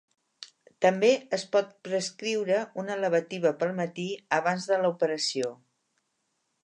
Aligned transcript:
També 0.85 1.09
es 1.37 1.43
pot 1.55 1.75
prescriure 1.89 2.63
una 2.85 2.95
lavativa 3.03 3.53
pel 3.61 3.75
matí, 3.81 4.07
abans 4.39 4.67
de 4.73 4.81
la 4.85 4.91
operació. 4.97 5.53